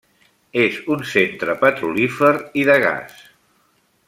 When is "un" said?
0.95-1.03